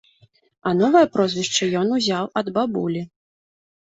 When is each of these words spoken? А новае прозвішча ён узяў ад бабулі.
А 0.69 0.71
новае 0.77 1.03
прозвішча 1.17 1.67
ён 1.81 1.87
узяў 1.97 2.25
ад 2.41 2.47
бабулі. 2.57 3.01